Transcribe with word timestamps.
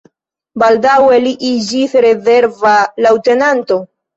Baldaŭe 0.61 1.19
li 1.27 1.35
iĝis 1.51 1.95
rezerva 2.07 2.75
leŭtenanto. 3.07 3.83